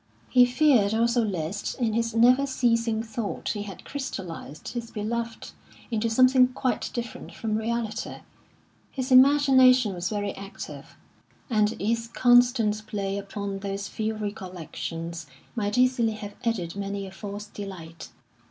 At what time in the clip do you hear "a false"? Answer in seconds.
17.05-17.45